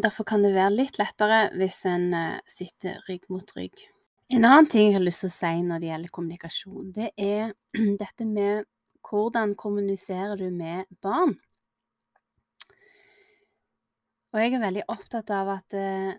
derfor 0.00 0.26
kan 0.28 0.44
det 0.44 0.54
være 0.56 0.74
litt 0.74 0.98
lettere 0.98 1.48
hvis 1.58 1.84
en 1.88 2.08
eh, 2.16 2.38
sitter 2.50 3.00
rygg 3.08 3.28
mot 3.32 3.56
rygg. 3.56 3.86
En 4.32 4.44
annen 4.48 4.68
ting 4.70 4.88
jeg 4.88 4.96
har 4.96 5.04
lyst 5.04 5.24
til 5.24 5.30
å 5.30 5.36
si 5.36 5.52
når 5.64 5.82
det 5.82 5.90
gjelder 5.90 6.14
kommunikasjon, 6.16 6.92
det 6.96 7.10
er 7.20 7.52
dette 8.02 8.26
med 8.28 8.64
hvordan 9.04 9.52
kommuniserer 9.60 10.40
du 10.40 10.48
med 10.50 10.88
barn? 11.04 11.36
Og 14.34 14.40
jeg 14.42 14.56
er 14.56 14.64
veldig 14.64 14.82
opptatt 14.90 15.28
av 15.30 15.46
at 15.52 15.74
eh, 15.78 16.14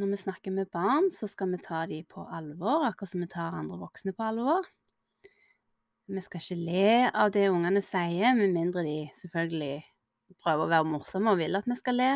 når 0.00 0.08
vi 0.08 0.18
snakker 0.22 0.54
med 0.56 0.70
barn, 0.72 1.10
så 1.12 1.26
skal 1.28 1.50
vi 1.52 1.58
ta 1.60 1.82
dem 1.84 2.06
på 2.08 2.22
alvor, 2.24 2.86
akkurat 2.86 3.10
som 3.10 3.20
vi 3.20 3.28
tar 3.28 3.52
andre 3.58 3.76
voksne 3.76 4.14
på 4.16 4.24
alvor. 4.24 4.64
Vi 6.08 6.22
skal 6.24 6.40
ikke 6.40 6.56
le 6.64 6.94
av 7.12 7.34
det 7.34 7.50
ungene 7.52 7.82
sier, 7.84 8.32
med 8.38 8.54
mindre 8.54 8.86
de 8.86 8.94
selvfølgelig 9.18 9.82
prøver 10.40 10.64
å 10.64 10.70
være 10.70 10.88
morsomme 10.94 11.34
og 11.34 11.42
vil 11.42 11.60
at 11.60 11.68
vi 11.68 11.76
skal 11.76 12.00
le. 12.00 12.08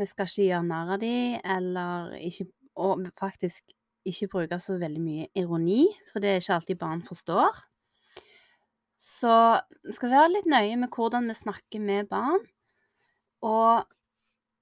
Vi 0.00 0.08
skal 0.08 0.30
ikke 0.30 0.48
gjøre 0.48 0.68
narr 0.70 0.94
av 0.96 1.02
dem, 1.04 1.36
eller 1.44 2.16
ikke 2.16 2.48
Og 2.80 3.04
faktisk 3.20 3.74
ikke 4.08 4.30
bruke 4.32 4.56
så 4.56 4.78
veldig 4.80 5.00
mye 5.04 5.26
ironi, 5.36 5.82
for 6.08 6.24
det 6.24 6.30
er 6.30 6.38
ikke 6.40 6.54
alltid 6.54 6.78
barn 6.80 7.02
forstår. 7.04 7.58
Så 8.96 9.34
vi 9.84 9.92
skal 9.92 10.14
være 10.14 10.30
litt 10.32 10.48
nøye 10.48 10.78
med 10.80 10.88
hvordan 10.96 11.28
vi 11.28 11.36
snakker 11.36 11.84
med 11.84 12.08
barn. 12.08 12.40
Og 13.42 13.82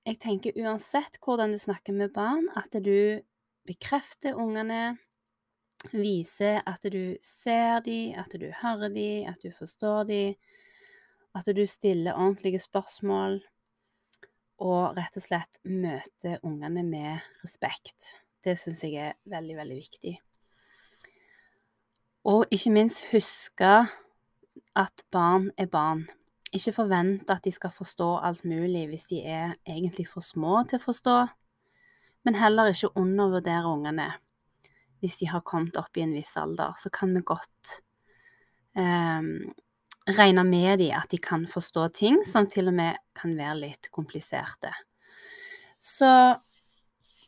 jeg 0.09 0.19
tenker 0.23 0.57
uansett 0.61 1.21
hvordan 1.23 1.53
du 1.53 1.61
snakker 1.61 1.95
med 1.97 2.15
barn, 2.17 2.49
at 2.57 2.73
du 2.81 3.21
bekrefter 3.69 4.39
ungene, 4.41 4.97
viser 5.93 6.61
at 6.69 6.85
du 6.93 7.17
ser 7.25 7.81
dem, 7.85 8.17
at 8.21 8.33
du 8.37 8.51
hører 8.63 8.93
dem, 8.93 9.29
at 9.31 9.41
du 9.45 9.53
forstår 9.53 10.05
dem, 10.09 10.35
at 11.37 11.47
du 11.57 11.63
stiller 11.67 12.17
ordentlige 12.17 12.61
spørsmål, 12.61 13.41
og 14.61 14.97
rett 14.97 15.17
og 15.17 15.25
slett 15.25 15.61
møter 15.65 16.41
ungene 16.45 16.83
med 16.85 17.29
respekt. 17.41 18.17
Det 18.45 18.59
syns 18.61 18.83
jeg 18.85 18.97
er 19.01 19.17
veldig, 19.29 19.57
veldig 19.57 19.77
viktig. 19.79 20.15
Og 22.29 22.45
ikke 22.53 22.73
minst 22.75 23.07
huske 23.13 23.71
at 24.77 25.05
barn 25.13 25.49
er 25.57 25.71
barn. 25.73 26.05
Ikke 26.50 26.75
forvente 26.75 27.30
at 27.35 27.45
de 27.47 27.52
skal 27.54 27.71
forstå 27.71 28.09
alt 28.26 28.42
mulig 28.49 28.88
hvis 28.90 29.07
de 29.12 29.21
er 29.23 29.54
egentlig 29.69 30.09
for 30.11 30.25
små 30.25 30.64
til 30.66 30.80
å 30.80 30.87
forstå, 30.88 31.16
men 32.26 32.37
heller 32.37 32.73
ikke 32.73 32.92
undervurdere 32.99 33.71
ungene. 33.71 34.09
Hvis 35.00 35.16
de 35.21 35.30
har 35.30 35.47
kommet 35.47 35.78
opp 35.80 35.97
i 35.97 36.04
en 36.04 36.12
viss 36.12 36.35
alder, 36.37 36.75
så 36.76 36.90
kan 36.92 37.14
vi 37.14 37.23
godt 37.25 37.78
um, 38.76 39.49
regne 40.11 40.45
med 40.45 40.83
de 40.83 40.90
at 40.97 41.09
de 41.12 41.21
kan 41.23 41.47
forstå 41.49 41.87
ting 41.97 42.21
som 42.26 42.49
til 42.50 42.69
og 42.69 42.76
med 42.76 43.00
kan 43.16 43.33
være 43.38 43.57
litt 43.62 43.90
kompliserte. 43.95 44.75
Så 45.80 46.11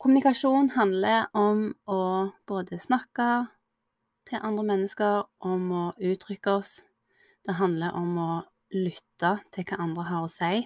kommunikasjon 0.02 0.74
handler 0.74 1.30
om 1.38 1.70
å 1.88 2.02
både 2.48 2.76
snakke 2.82 3.46
til 4.28 4.42
andre 4.44 4.64
mennesker, 4.66 5.22
om 5.40 5.70
å 5.72 5.84
uttrykke 5.96 6.58
oss. 6.58 6.80
Det 7.46 7.56
handler 7.58 7.96
om 7.98 8.18
å 8.20 8.32
lytte 8.74 9.36
til 9.54 9.66
hva 9.68 9.80
andre 9.84 10.06
har 10.08 10.26
å 10.26 10.30
si. 10.32 10.64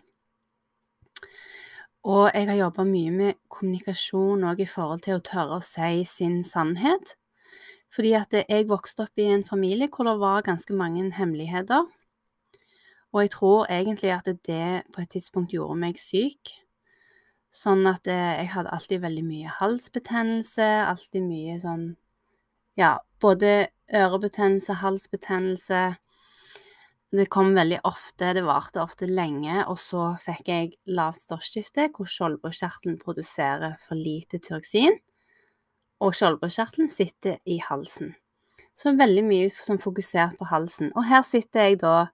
Og 2.07 2.31
jeg 2.31 2.47
har 2.47 2.59
jobba 2.61 2.85
mye 2.87 3.11
med 3.11 3.39
kommunikasjon 3.51 4.45
òg 4.47 4.63
i 4.63 4.69
forhold 4.71 5.03
til 5.07 5.19
å 5.19 5.25
tørre 5.27 5.59
å 5.59 5.65
si 5.65 6.05
sin 6.07 6.43
sannhet. 6.47 7.17
Fordi 7.91 8.13
at 8.19 8.35
jeg 8.39 8.69
vokste 8.71 9.07
opp 9.07 9.19
i 9.19 9.27
en 9.35 9.43
familie 9.47 9.89
hvor 9.91 10.07
det 10.07 10.19
var 10.21 10.47
ganske 10.47 10.75
mange 10.75 11.09
hemmeligheter. 11.17 11.87
Og 13.15 13.23
jeg 13.23 13.33
tror 13.33 13.67
egentlig 13.73 14.13
at 14.13 14.29
det 14.47 14.83
på 14.95 15.03
et 15.03 15.11
tidspunkt 15.11 15.55
gjorde 15.55 15.79
meg 15.81 15.99
syk. 15.99 16.53
Sånn 17.51 17.87
at 17.89 18.07
eh, 18.11 18.43
jeg 18.43 18.51
hadde 18.53 18.73
alltid 18.75 19.01
veldig 19.01 19.23
mye 19.25 19.53
halsbetennelse, 19.61 20.67
alltid 20.91 21.25
mye 21.25 21.61
sånn 21.63 21.87
Ja, 22.77 22.99
både 23.23 23.71
ørebetennelse, 23.89 24.75
halsbetennelse. 24.83 25.97
Det 27.15 27.29
kom 27.31 27.53
veldig 27.55 27.79
ofte, 27.87 28.33
det 28.35 28.43
varte 28.43 28.83
ofte 28.83 29.07
lenge, 29.07 29.61
og 29.71 29.79
så 29.79 30.09
fikk 30.19 30.49
jeg 30.51 30.73
lavt 30.91 31.23
stoffskifte, 31.23 31.87
hvor 31.95 32.09
skjoldbruskkjertelen 32.11 32.99
produserer 32.99 33.77
for 33.79 33.95
lite 33.95 34.41
tyroksin, 34.43 34.99
og 36.03 36.17
skjoldbruskkjertelen 36.19 36.91
sitter 36.91 37.39
i 37.47 37.61
halsen. 37.63 38.17
Så 38.77 38.93
veldig 38.99 39.23
mye 39.25 39.53
som 39.55 39.79
fokusert 39.81 40.37
på 40.41 40.49
halsen. 40.51 40.91
Og 40.97 41.07
her 41.09 41.23
sitter 41.25 41.71
jeg 41.71 41.81
da 41.81 42.09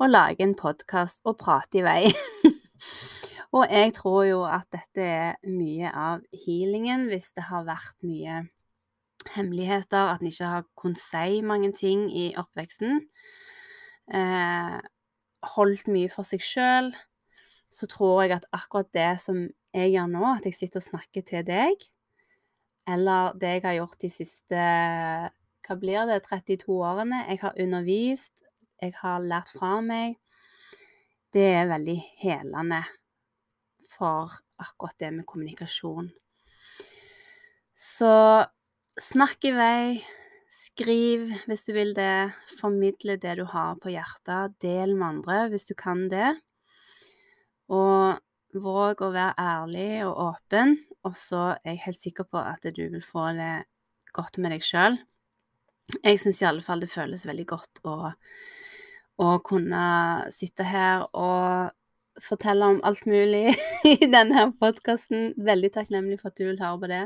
og 0.00 0.08
lager 0.08 0.44
en 0.44 0.56
podkast 0.56 1.22
og 1.28 1.38
prater 1.40 1.80
i 1.80 1.84
vei. 1.84 2.12
og 3.56 3.64
jeg 3.68 3.94
tror 3.96 4.24
jo 4.28 4.40
at 4.48 4.68
dette 4.72 5.06
er 5.06 5.38
mye 5.46 5.92
av 5.92 6.24
healingen 6.44 7.06
hvis 7.08 7.30
det 7.36 7.46
har 7.48 7.68
vært 7.68 8.02
mye 8.04 8.42
hemmeligheter, 9.36 10.14
at 10.14 10.20
en 10.24 10.32
ikke 10.32 10.52
har 10.54 10.68
kunnet 10.80 11.00
si 11.00 11.40
mange 11.44 11.72
ting 11.76 12.08
i 12.12 12.30
oppveksten. 12.40 13.04
Eh, 14.10 14.78
holdt 15.54 15.88
mye 15.92 16.10
for 16.12 16.26
seg 16.26 16.42
sjøl. 16.44 16.90
Så 17.70 17.86
tror 17.90 18.24
jeg 18.24 18.34
at 18.38 18.48
akkurat 18.54 18.90
det 18.94 19.12
som 19.22 19.44
jeg 19.74 19.92
gjør 19.94 20.08
nå, 20.10 20.24
at 20.26 20.46
jeg 20.48 20.56
sitter 20.58 20.82
og 20.82 20.88
snakker 20.88 21.26
til 21.26 21.44
deg, 21.46 21.84
eller 22.90 23.36
det 23.38 23.52
jeg 23.54 23.66
har 23.68 23.76
gjort 23.78 24.00
de 24.02 24.10
siste 24.10 24.62
hva 25.66 25.76
blir 25.78 26.08
det, 26.08 26.24
32 26.26 26.72
årene 26.82 27.20
Jeg 27.28 27.38
har 27.44 27.58
undervist, 27.62 28.42
jeg 28.82 28.96
har 28.98 29.22
lært 29.22 29.52
fra 29.54 29.76
meg, 29.84 30.16
det 31.30 31.46
er 31.60 31.70
veldig 31.70 31.98
helende 32.18 32.80
for 33.92 34.32
akkurat 34.58 34.98
det 34.98 35.12
med 35.14 35.26
kommunikasjon. 35.28 36.08
Så 37.76 38.10
snakk 38.98 39.46
i 39.46 39.52
vei. 39.54 39.84
Skriv 40.50 41.28
hvis 41.46 41.62
du 41.68 41.72
vil 41.76 41.92
det. 41.94 42.32
Formidle 42.58 43.16
det 43.22 43.36
du 43.38 43.44
har 43.52 43.78
på 43.82 43.92
hjertet. 43.92 44.56
Del 44.62 44.96
med 44.98 45.06
andre 45.14 45.44
hvis 45.52 45.68
du 45.70 45.76
kan 45.78 46.08
det. 46.10 46.34
Og 47.70 48.18
våg 48.58 49.02
å 49.06 49.12
være 49.14 49.38
ærlig 49.38 49.90
og 50.08 50.16
åpen, 50.24 50.74
og 51.06 51.14
så 51.14 51.52
er 51.54 51.76
jeg 51.76 51.84
helt 51.84 52.00
sikker 52.02 52.26
på 52.26 52.40
at 52.42 52.66
du 52.74 52.82
vil 52.82 53.04
få 53.04 53.28
det 53.36 53.52
godt 54.16 54.40
med 54.42 54.50
deg 54.56 54.64
sjøl. 54.66 54.98
Jeg 56.02 56.18
syns 56.22 56.42
i 56.42 56.48
alle 56.48 56.64
fall 56.64 56.82
det 56.82 56.90
føles 56.90 57.22
veldig 57.26 57.46
godt 57.50 57.82
å 57.86 57.94
å 59.20 59.36
kunne 59.44 59.84
sitte 60.32 60.64
her 60.64 61.04
og 61.12 61.74
fortelle 62.24 62.70
om 62.72 62.78
alt 62.88 63.04
mulig 63.08 63.50
i 63.92 64.08
denne 64.08 64.48
podkasten. 64.60 65.34
Veldig 65.36 65.72
takknemlig 65.76 66.20
for 66.22 66.32
at 66.32 66.40
du 66.40 66.46
vil 66.46 66.60
høre 66.60 66.80
på 66.80 66.90
det. 66.90 67.02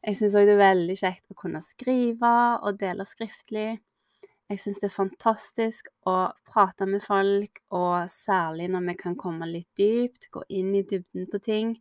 Jeg 0.00 0.16
syns 0.16 0.36
òg 0.38 0.48
det 0.48 0.54
er 0.56 0.62
veldig 0.62 0.96
kjekt 0.96 1.32
å 1.32 1.36
kunne 1.38 1.60
skrive 1.64 2.34
og 2.64 2.78
dele 2.80 3.04
skriftlig. 3.08 3.80
Jeg 4.50 4.58
syns 4.62 4.80
det 4.82 4.88
er 4.88 4.94
fantastisk 4.94 5.90
å 6.08 6.14
prate 6.48 6.88
med 6.88 7.04
folk, 7.04 7.60
og 7.70 8.08
særlig 8.10 8.70
når 8.72 8.86
vi 8.88 8.94
kan 9.02 9.18
komme 9.18 9.46
litt 9.50 9.68
dypt, 9.78 10.30
gå 10.32 10.42
inn 10.48 10.72
i 10.74 10.82
dybden 10.82 11.28
på 11.30 11.42
ting. 11.44 11.74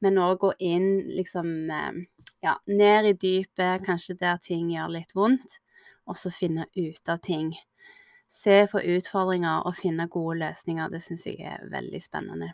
Men 0.00 0.20
òg 0.22 0.38
gå 0.46 0.52
inn 0.64 1.10
liksom 1.12 1.50
eh, 1.74 1.98
ja, 2.46 2.54
ned 2.70 3.10
i 3.10 3.16
dypet, 3.26 3.82
kanskje 3.84 4.16
der 4.22 4.38
ting 4.40 4.70
gjør 4.72 4.94
litt 4.94 5.12
vondt, 5.18 5.58
og 6.08 6.16
så 6.16 6.32
finne 6.32 6.70
ut 6.78 7.12
av 7.12 7.20
ting 7.20 7.50
se 8.30 8.66
på 8.70 8.80
utfordringer 8.94 9.66
og 9.66 9.76
finne 9.78 10.06
gode 10.10 10.38
løsninger, 10.44 10.90
det 10.90 11.02
syns 11.02 11.26
jeg 11.26 11.40
er 11.42 11.66
veldig 11.70 12.00
spennende. 12.02 12.52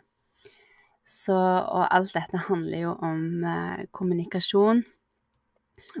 Så, 1.07 1.35
og 1.37 1.85
alt 1.87 2.11
dette 2.17 2.39
handler 2.49 2.81
jo 2.81 2.93
om 3.07 3.43
eh, 3.47 3.85
kommunikasjon. 3.95 4.83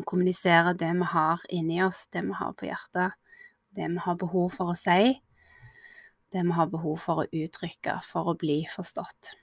kommunisere 0.09 0.73
det 0.73 0.89
vi 0.97 1.07
har 1.13 1.41
inni 1.53 1.77
oss, 1.85 2.07
det 2.11 2.25
vi 2.25 2.33
har 2.33 2.53
på 2.57 2.65
hjertet, 2.65 3.13
det 3.77 3.87
vi 3.93 4.03
har 4.03 4.17
behov 4.17 4.49
for 4.51 4.73
å 4.73 4.75
si, 4.75 5.13
det 6.33 6.43
vi 6.43 6.55
har 6.57 6.67
behov 6.71 6.97
for 6.99 7.23
å 7.23 7.27
uttrykke 7.31 7.99
for 8.03 8.33
å 8.33 8.35
bli 8.35 8.63
forstått. 8.73 9.35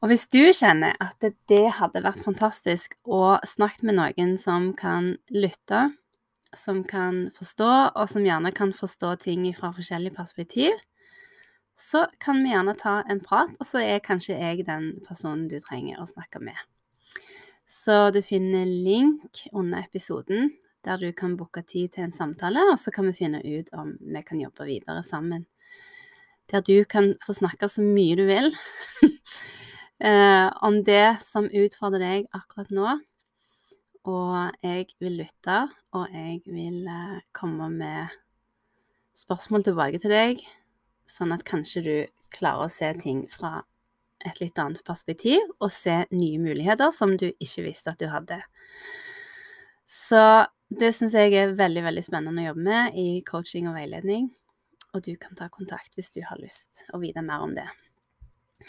Og 0.00 0.08
hvis 0.08 0.26
du 0.32 0.40
kjenner 0.56 0.96
at 1.04 1.20
det 1.20 1.64
hadde 1.76 2.00
vært 2.02 2.24
fantastisk 2.24 2.96
å 3.04 3.36
snakke 3.44 3.84
med 3.84 3.98
noen 4.00 4.38
som 4.40 4.70
kan 4.74 5.12
lytte, 5.28 5.90
som 6.56 6.80
kan 6.88 7.26
forstå, 7.36 7.72
og 7.92 8.08
som 8.08 8.24
gjerne 8.24 8.50
kan 8.56 8.72
forstå 8.74 9.12
ting 9.26 9.44
fra 9.54 9.70
forskjellige 9.76 10.16
perspektiv, 10.16 10.72
så 11.80 12.04
kan 12.20 12.42
vi 12.44 12.52
gjerne 12.52 12.74
ta 12.76 12.98
en 13.08 13.22
prat, 13.24 13.54
og 13.56 13.64
så 13.64 13.80
er 13.80 14.02
kanskje 14.04 14.36
jeg 14.36 14.66
den 14.66 14.98
personen 15.06 15.46
du 15.48 15.56
trenger 15.64 16.02
å 16.02 16.08
snakke 16.08 16.42
med. 16.44 16.58
Så 17.70 18.10
du 18.12 18.20
finner 18.26 18.68
link 18.68 19.46
under 19.52 19.80
episoden 19.80 20.50
der 20.84 21.00
du 21.00 21.08
kan 21.16 21.36
booke 21.40 21.62
tid 21.64 21.94
til 21.94 22.06
en 22.06 22.12
samtale, 22.12 22.66
og 22.72 22.76
så 22.80 22.92
kan 22.92 23.08
vi 23.08 23.16
finne 23.16 23.40
ut 23.44 23.72
om 23.76 23.94
vi 24.00 24.22
kan 24.26 24.40
jobbe 24.40 24.68
videre 24.68 25.04
sammen. 25.06 25.46
Der 26.52 26.64
du 26.66 26.84
kan 26.84 27.14
få 27.24 27.36
snakke 27.36 27.68
så 27.70 27.84
mye 27.84 28.16
du 28.18 28.24
vil 28.28 28.50
eh, 30.08 30.48
om 30.66 30.80
det 30.84 31.20
som 31.24 31.48
utfordrer 31.48 32.04
deg 32.04 32.30
akkurat 32.36 32.72
nå. 32.76 32.96
Og 34.08 34.64
jeg 34.64 34.88
vil 35.00 35.20
lytte, 35.20 35.62
og 35.96 36.12
jeg 36.12 36.40
vil 36.48 36.84
eh, 36.88 37.20
komme 37.36 37.68
med 37.72 38.20
spørsmål 39.16 39.68
tilbake 39.68 40.00
til 40.00 40.12
deg, 40.12 40.48
sånn 41.10 41.34
at 41.34 41.44
kanskje 41.48 41.82
du 41.84 41.94
klarer 42.34 42.68
å 42.68 42.72
se 42.72 42.90
ting 43.00 43.24
fra 43.30 43.64
et 44.26 44.40
litt 44.42 44.58
annet 44.60 44.82
perspektiv 44.84 45.40
og 45.58 45.70
se 45.72 46.02
nye 46.12 46.40
muligheter 46.40 46.92
som 46.92 47.16
du 47.16 47.30
ikke 47.30 47.64
visste 47.64 47.92
at 47.92 48.00
du 48.00 48.08
hadde. 48.12 48.40
Så 49.88 50.22
det 50.70 50.92
syns 50.94 51.16
jeg 51.18 51.34
er 51.34 51.56
veldig, 51.58 51.82
veldig 51.88 52.04
spennende 52.06 52.44
å 52.44 52.50
jobbe 52.50 52.66
med 52.66 52.98
i 53.00 53.08
coaching 53.26 53.66
og 53.70 53.78
veiledning. 53.78 54.28
Og 54.94 55.02
du 55.06 55.14
kan 55.18 55.36
ta 55.38 55.48
kontakt 55.50 55.96
hvis 55.96 56.12
du 56.14 56.20
har 56.26 56.38
lyst 56.42 56.84
å 56.94 57.00
vite 57.02 57.22
mer 57.26 57.42
om 57.46 57.54
det. 57.56 57.66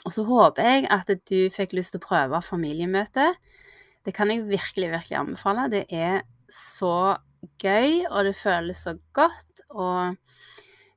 Og 0.06 0.14
så 0.16 0.24
håper 0.26 0.68
jeg 0.68 0.88
at 0.94 1.12
du 1.30 1.40
fikk 1.54 1.76
lyst 1.78 1.94
til 1.94 2.02
å 2.02 2.06
prøve 2.06 2.42
familiemøte. 2.46 3.34
Det 4.06 4.14
kan 4.18 4.32
jeg 4.32 4.48
virkelig, 4.48 4.94
virkelig 4.96 5.20
anbefale. 5.20 5.68
Det 5.70 5.84
er 5.94 6.24
så 6.52 7.18
gøy, 7.62 8.06
og 8.08 8.26
det 8.26 8.38
føles 8.38 8.82
så 8.88 8.96
godt. 9.14 9.66
Og 9.70 10.16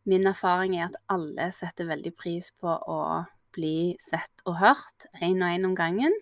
min 0.08 0.26
erfaring 0.28 0.76
er 0.78 0.88
at 0.88 1.00
alle 1.12 1.50
setter 1.54 1.88
veldig 1.88 2.12
pris 2.16 2.50
på 2.60 2.68
å 2.68 3.00
bli 3.54 3.94
sett 4.02 4.44
og 4.48 4.58
hørt 4.60 5.06
én 5.22 5.42
og 5.42 5.50
én 5.50 5.66
om 5.68 5.76
gangen. 5.78 6.14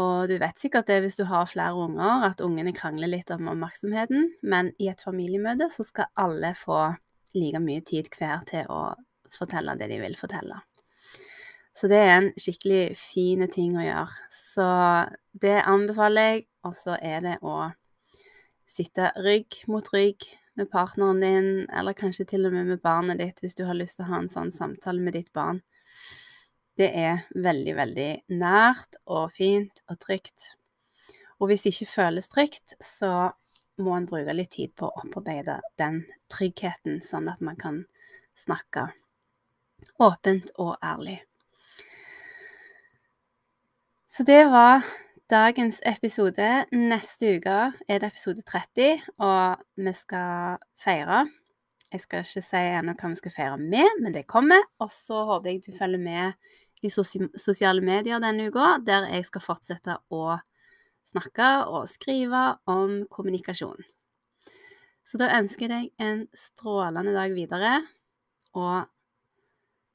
Og 0.00 0.28
du 0.30 0.38
vet 0.40 0.58
sikkert 0.58 0.88
det 0.88 1.02
hvis 1.04 1.18
du 1.18 1.26
har 1.28 1.48
flere 1.48 1.76
unger, 1.76 2.24
at 2.30 2.40
ungene 2.44 2.72
krangler 2.72 3.10
litt 3.12 3.30
om 3.34 3.50
oppmerksomheten, 3.52 4.30
men 4.42 4.72
i 4.80 4.88
et 4.88 5.04
familiemøte 5.04 5.68
så 5.72 5.84
skal 5.84 6.12
alle 6.16 6.54
få 6.56 6.80
like 7.36 7.60
mye 7.60 7.84
tid 7.84 8.08
hver 8.16 8.44
til 8.48 8.68
å 8.72 8.82
fortelle 9.32 9.76
det 9.80 9.88
de 9.92 10.00
vil 10.00 10.16
fortelle. 10.16 10.62
Så 11.72 11.88
det 11.88 12.00
er 12.04 12.14
en 12.18 12.30
skikkelig 12.36 12.96
fin 13.00 13.44
ting 13.52 13.76
å 13.80 13.84
gjøre. 13.84 14.24
Så 14.32 14.66
det 15.32 15.60
anbefaler 15.64 16.28
jeg. 16.28 16.42
Og 16.62 16.76
så 16.78 16.94
er 17.02 17.24
det 17.24 17.38
å 17.42 17.72
sitte 18.70 19.08
rygg 19.24 19.64
mot 19.72 19.88
rygg 19.90 20.28
med 20.58 20.70
partneren 20.70 21.20
din, 21.22 21.50
eller 21.70 21.96
kanskje 21.96 22.26
til 22.32 22.46
og 22.46 22.54
med 22.54 22.68
med 22.68 22.82
barnet 22.84 23.20
ditt, 23.20 23.40
hvis 23.40 23.56
du 23.58 23.64
har 23.64 23.78
lyst 23.78 23.98
til 23.98 24.06
å 24.06 24.12
ha 24.12 24.22
en 24.22 24.32
sånn 24.32 24.52
samtale 24.52 25.00
med 25.00 25.16
ditt 25.16 25.32
barn. 25.32 25.62
Det 26.76 26.88
er 26.96 27.24
veldig, 27.34 27.74
veldig 27.76 28.10
nært 28.40 28.98
og 29.06 29.32
fint 29.32 29.82
og 29.88 30.00
trygt. 30.00 30.52
Og 31.40 31.50
hvis 31.50 31.64
det 31.64 31.74
ikke 31.74 31.92
føles 31.92 32.30
trygt, 32.32 32.76
så 32.80 33.32
må 33.82 33.96
en 33.96 34.06
bruke 34.08 34.34
litt 34.36 34.52
tid 34.56 34.74
på 34.76 34.88
å 34.88 35.02
opparbeide 35.02 35.58
den 35.80 36.02
tryggheten, 36.32 37.00
sånn 37.04 37.28
at 37.32 37.40
man 37.44 37.58
kan 37.60 37.82
snakke 38.38 38.90
åpent 40.02 40.52
og 40.62 40.76
ærlig. 40.84 41.18
Så 44.12 44.24
det 44.28 44.44
var 44.52 44.84
dagens 45.32 45.78
episode. 45.88 46.46
Neste 46.76 47.36
uke 47.38 47.58
er 47.88 48.00
det 48.02 48.10
episode 48.10 48.42
30, 48.44 49.00
og 49.24 49.62
vi 49.80 49.92
skal 49.96 50.58
feire. 50.76 51.22
Jeg 51.92 52.02
skal 52.02 52.26
ikke 52.26 52.42
si 52.44 52.60
ennå 52.60 52.92
hva 52.98 53.10
vi 53.12 53.20
skal 53.20 53.32
feire 53.32 53.60
med, 53.60 54.02
men 54.02 54.12
det 54.12 54.26
kommer. 54.28 54.60
Og 54.82 54.90
så 54.92 55.22
håper 55.30 55.48
jeg 55.48 55.62
du 55.64 55.70
følger 55.76 56.02
med 56.02 56.84
i 56.84 56.90
sosiale 56.92 57.80
medier 57.84 58.20
denne 58.20 58.50
uka, 58.50 58.74
der 58.84 59.08
jeg 59.08 59.24
skal 59.30 59.44
fortsette 59.46 59.96
å 60.12 60.36
snakke 61.08 61.48
og 61.70 61.88
skrive 61.88 62.42
om 62.68 63.06
kommunikasjon. 63.08 63.80
Så 65.08 65.16
da 65.22 65.32
ønsker 65.38 65.64
jeg 65.64 65.72
deg 65.72 66.10
en 66.10 66.26
strålende 66.36 67.16
dag 67.16 67.32
videre, 67.32 67.78
og 68.52 68.84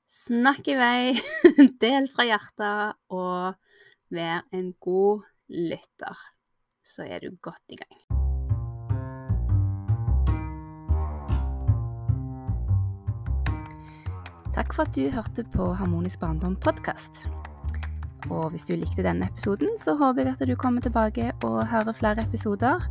snakk 0.09 0.73
i 0.73 0.81
vei, 0.81 0.99
del 1.83 2.09
fra 2.09 2.25
hjertet, 2.25 2.97
og 3.13 3.66
vær 4.09 4.45
en 4.53 4.73
god 4.81 5.21
lytter. 5.49 6.17
Så 6.83 7.03
er 7.03 7.19
du 7.19 7.35
godt 7.41 7.63
i 7.69 7.75
gang. 7.75 7.97
Takk 14.57 14.73
for 14.73 14.87
at 14.87 14.95
du 14.95 15.09
hørte 15.13 15.43
på 15.53 15.73
Harmonisk 15.77 16.19
barndom 16.19 16.55
podkast. 16.55 17.27
Og 18.29 18.49
hvis 18.51 18.65
du 18.65 18.73
likte 18.75 19.05
denne 19.05 19.27
episoden, 19.29 19.77
så 19.79 19.93
håper 19.95 20.25
jeg 20.25 20.35
at 20.41 20.47
du 20.49 20.55
kommer 20.55 20.81
tilbake 20.81 21.31
og 21.43 21.67
hører 21.67 21.93
flere 21.93 22.25
episoder. 22.25 22.83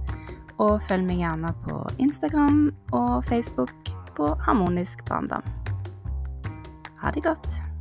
Og 0.63 0.79
følg 0.83 1.05
meg 1.05 1.21
gjerne 1.21 1.53
på 1.67 1.83
Instagram 2.01 2.71
og 2.97 3.25
Facebook 3.25 3.75
på 4.17 4.31
Harmonisk 4.47 5.05
barndom. 5.09 5.45
Ha 7.03 7.11
det 7.13 7.27
godt. 7.27 7.76